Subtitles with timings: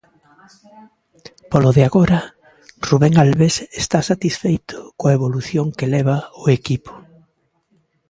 [1.51, 2.19] Polo de agora,
[2.87, 6.91] Rubén Albés está satisfeito coa evolución que leva o equipo.